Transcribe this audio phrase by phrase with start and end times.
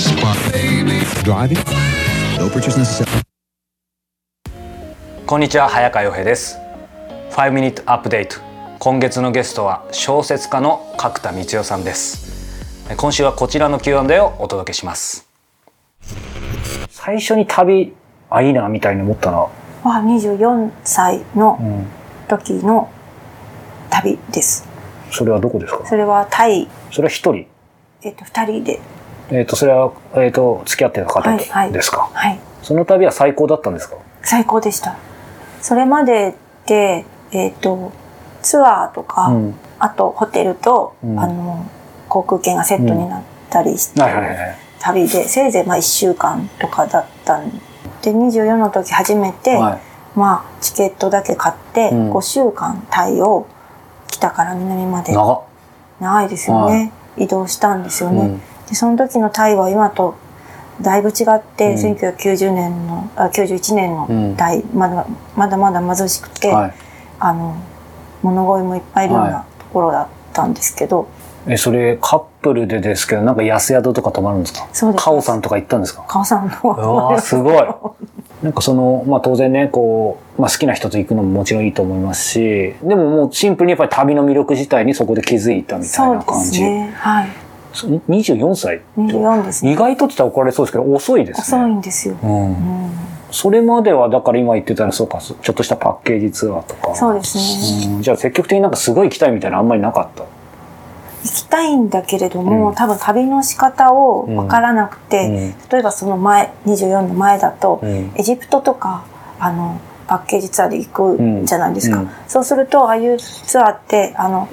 [0.00, 1.58] Driving?
[2.38, 3.06] No purchase necessary.
[5.26, 6.56] こんにちは早川洋平です。
[7.32, 8.40] 5ミニットアップデート。
[8.78, 12.64] 今月のゲストは小説家の角田光代さんです。
[12.96, 15.28] 今週はこちらの Q&A をお届けします。
[16.88, 17.92] 最初に旅
[18.30, 19.50] あいいなみたいに思ったの
[19.84, 21.86] は、は24歳のうん、
[22.26, 22.88] 時の
[23.90, 24.66] 旅です。
[25.12, 25.86] それはどこですか？
[25.86, 27.44] それはタイ、それは一人？
[28.02, 28.80] えっ、と、二人で、
[29.32, 31.72] えっ、とそれはえっ、と付き合ってた方はいはい。
[31.72, 33.96] ですか、はい、その旅は最高だったんですか？
[34.22, 34.96] 最高でした。
[35.62, 36.34] それまで
[36.66, 37.92] で、えっ、と、
[38.42, 39.54] ツアーとか、うん。
[39.78, 41.18] あとホテルと、うん。
[41.20, 41.66] あの、
[42.08, 47.50] 航空券がセットになったりして、はいはいはい旅で、せいぜいまあ1週間とかだったん
[48.02, 49.78] で、24の時初めて、はい。
[50.18, 52.12] まあ、チケットだけ買って、うん。
[52.12, 53.46] 5週間タイを
[54.08, 55.12] 北から南まで。
[56.00, 60.14] 長いですよね、移動したんですよね、うんでその時のタイは今と
[60.80, 61.92] だいぶ違って、うん。
[61.96, 64.30] 1990年のあ91年うん。
[64.30, 66.74] のタイ、まだまだまだ貧しくて、はい。
[67.18, 67.54] あの
[68.22, 71.06] 物乞いもいっぱいいるようはなところだったんですけど、
[71.46, 74.68] えそれカップルでですけどなんか安宿とか泊まるんですか？
[74.72, 75.04] そうです。
[75.04, 76.04] カオさんとか行ったんですか？
[76.08, 77.36] 川さんのす。
[77.36, 77.56] ごい。
[78.42, 86.50] なんかその、まあ当然ね、こう、まあ好きな人と行くのももちろんいいと思いますし、でももうシンプルにやっぱり旅の魅力自体にそこで気づいたみたいそうでな感じ。
[86.52, 86.90] すね。
[86.96, 87.28] はい。
[87.28, 87.39] そ
[87.72, 89.72] 24歳24ですね。
[89.72, 91.66] 意外とって言ったら怒られそうですけど、遅いです遅いね。
[91.76, 92.48] んですよ、うん。
[92.48, 92.52] う
[92.88, 92.90] ん、
[93.30, 96.94] それまでは、だから今言ってたらそうか、ちょっとしたパッケージツアーとか。
[96.94, 97.38] そうです
[97.86, 97.94] ね。
[97.96, 98.02] うん。
[98.02, 100.24] じゃあ積極的になんかすごい行きたいみたいなのあんまりなかった？
[101.22, 102.74] 行きたいんだけれども、うん。
[102.74, 108.12] 多分旅の仕方を分からなくて、例えばその前24の前だと、うん。
[108.16, 109.04] エジプトとか
[109.38, 112.02] あのパッケージツアーで行くじゃないですか、うん。
[112.04, 112.10] うん。
[112.26, 114.48] そうするとああいうツアーってあの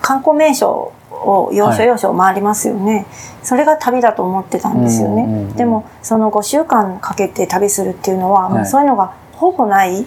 [0.00, 0.92] 観光名所
[1.24, 3.06] を要所要所を回りますよね、
[3.42, 8.52] それが旅だと思ってたんですよね、うんうんうんでもその5週間かけて旅するっていうのは、はい。
[8.54, 10.06] もうそういうのがほぼない。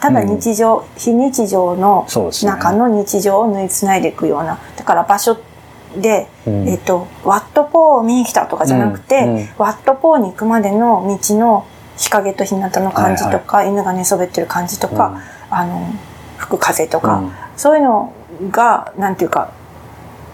[0.00, 2.06] ただ日常、非日常の
[2.42, 5.36] 中の日常を縫いつないでいくようなだから場所
[5.96, 6.68] で、うん。
[6.68, 9.36] えっとワットポーを見に来たとかじゃなくて、うん。
[9.36, 9.48] うん。
[9.58, 11.66] ワットポーに行くまでの道の
[11.96, 15.20] 日陰と日向の感じとか、犬が寝そべってる感じとか、
[15.50, 15.92] あの
[16.36, 17.32] 吹く風とか、うん。
[17.56, 18.12] そういうの
[18.50, 19.52] がなんていうか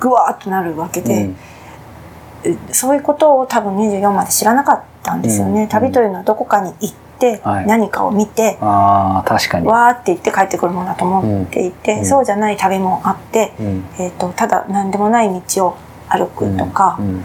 [0.00, 1.30] ぐわーっとなるわけで、
[2.44, 2.58] うん。
[2.72, 5.62] そういうことを多分24まで知らなかったんですよね。
[5.62, 5.68] うん。
[5.68, 7.66] 旅というのはどこかに行って、はい。
[7.66, 9.66] 何かを見て、ああ、確かに。
[9.66, 12.06] わーって言って帰ってくるものだと思っていて、うん。
[12.06, 13.84] そうじゃない旅もあって、うん。
[13.98, 15.76] えー、とただ何でもない道を
[16.08, 17.24] 歩くとか、うん。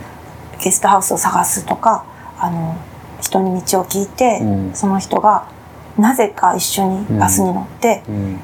[0.63, 2.05] ゲストハウスを探すとか
[2.39, 2.77] あの
[3.19, 4.73] 人に道を聞いて、うん。
[4.73, 5.47] その人が
[5.97, 8.39] なぜか一緒にバスに乗って、うん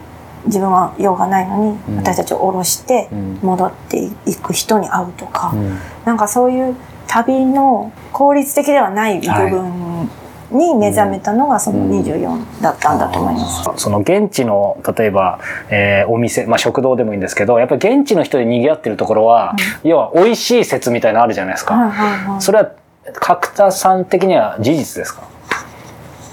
[0.47, 1.97] 自分は用がないのに、うん。
[1.97, 3.39] 私たちを降ろしてうん。
[3.43, 5.77] 戻っていく人に会うとか、うん。
[6.05, 6.75] なんかそういう
[7.07, 10.09] 旅の効率的ではない部分
[10.51, 13.69] に目覚めたのがその24だったんだと思います。
[13.83, 22.41] その現地の例えば、えーお店、まあ、食堂でもいいんですけどやっぱり現地の人で賑わってるところは、要は美味しい説みたいなのあるじゃないですか、はいはいはい。
[22.41, 22.71] それは
[23.13, 25.23] 角田さん的には事実ですか？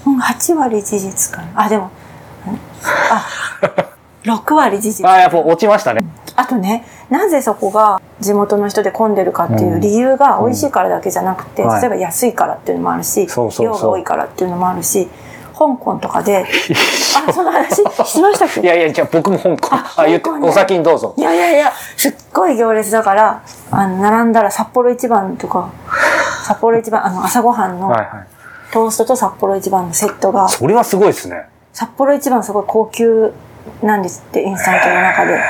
[0.07, 1.65] うん8割事実かな。
[1.65, 1.91] あ、でも、
[2.47, 2.59] うん。
[3.11, 3.27] あ、
[4.25, 5.07] 6割事実。
[5.07, 6.03] ああやっぱ落ちましたね。
[6.37, 11.81] あとね、なぜそこが地元の人で混んでるかっていう理由が美味しいからだけじゃなくて、うんはい。
[11.83, 13.67] 例えば安いからっていうのもあるし、そうそうそう。
[13.67, 15.09] 量が多いからっていうのもあるし、
[15.57, 16.45] 香港とかで、
[17.29, 18.61] あ、その話しましたっけ？
[18.61, 19.69] いやいやじゃあ僕も香港。
[19.75, 21.15] ああ言ってお先にどうぞ。
[21.17, 25.69] いやいやいや、すっごい行列だから、あの、並んだら札幌一番とか、
[26.45, 28.09] 札幌一番、あの、朝ごはんのはいはい。
[28.73, 31.47] トーストと札幌一番のセットが、それはすごいですね。
[31.73, 33.33] 札幌一番すごい高級
[33.83, 35.41] なんですって、インスタントの中で。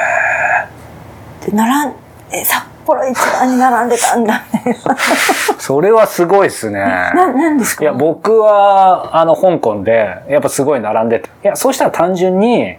[1.46, 1.94] で、並ん、
[2.32, 4.76] え、札幌一番に並んでたんだね。
[5.58, 7.82] それはすごいですねな、なんですか？
[7.84, 11.28] いや、僕は、あの、香港で、やっぱすごい並んでて。
[11.28, 12.76] いや、そうしたら単純に、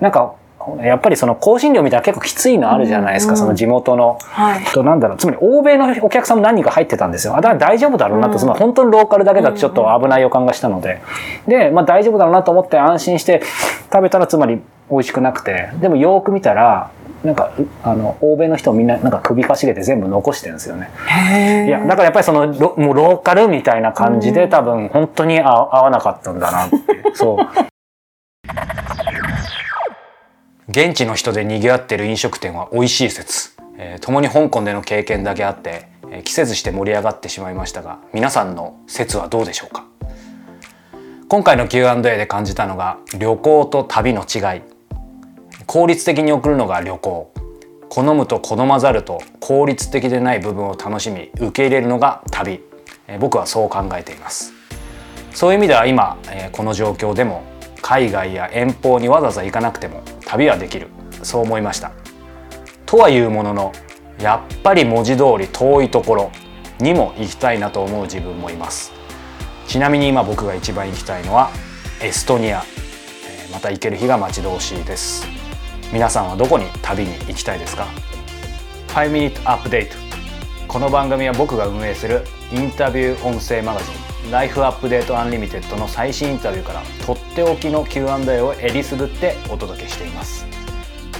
[0.00, 0.32] なんか、
[0.82, 4.18] やっぱりその香辛料みたいな結構きついのあるじゃないですか、うんうんその地元の。
[4.22, 4.64] はい。
[4.64, 7.32] となんだろう、つまり欧米のお客さんも何人か入ってたんですよ。
[7.34, 11.00] あ、だから大丈夫だろうなと、うんつまり本当にローカルだけだとちょっと危ない予感がしたので。
[11.46, 13.40] で、まあ大丈夫だろうなと思って安心して
[13.90, 14.60] 食べたらつまり
[14.90, 15.70] 美味しくなくて。
[15.80, 16.90] でもよーく見たら、
[17.24, 20.88] なんか、うあの、欧米の人みんななんか首かしげて全部残してるんですよね。
[21.06, 26.76] へいや、だからやっぱりその、ロもうローカルみたいな感じで多分本当に合合わなかったんだなって。
[27.14, 27.46] そう。
[30.70, 33.50] 現地の人で賑わってる飲食店は美味しい説。
[33.78, 39.84] えー共に香港での経験だけあって、えー季節して盛り上がってしまいましたが、皆さんの説はどうでしょうか？
[41.28, 44.62] 今回の Q&A で感じたのが旅行と旅の違い。
[45.68, 47.30] 効率的に送るのが旅行。
[47.90, 52.62] 好むと好まざると効率的でない部分を楽しみ受け入れるのが旅。
[53.06, 54.54] え僕はそう考えています。
[55.34, 57.42] そういう意味では今、えこの状況でも
[57.82, 60.88] 海外や遠方にわざわざ行かなくても旅はできる。
[61.22, 61.92] そう思いました。
[62.86, 63.72] とはいうものの
[64.22, 66.30] やっぱり文字通り遠いところ
[66.78, 68.90] にも行きたいなと思う自分もいます。
[69.66, 71.50] ちなみに今僕が一番行きたいのは
[72.00, 72.64] エストニア、
[73.52, 75.37] また行ける日が待ち遠しいです。
[75.90, 77.86] 皆さんはどこに旅に行きたいですか
[78.88, 79.88] ？5 Minute Update
[80.66, 83.86] この番組は僕が運営するインタビュー音声マガジ
[84.28, 90.46] ン Life Update Unlimited の最新インタビューからとっておきの Q&A をえりすぐってお届けしています。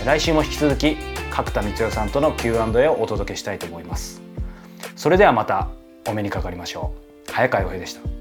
[0.05, 0.97] 来週も引き続き
[1.31, 4.21] 角田光代さんとの Q&A をお届けしたいと思います。
[4.97, 5.69] それではまた
[6.07, 6.93] お目にかかりましょ
[7.27, 7.33] う。
[7.33, 8.18] 早川洋平でした。